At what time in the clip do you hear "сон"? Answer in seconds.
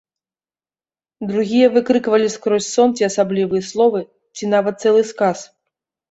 2.77-2.95